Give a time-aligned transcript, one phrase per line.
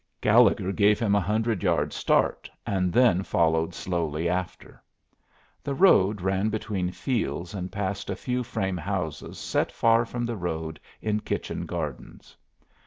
[0.19, 4.81] Gallegher gave him a hundred yards' start, and then followed slowly after.
[5.63, 10.35] The road ran between fields and past a few frame houses set far from the
[10.37, 12.35] road in kitchen gardens.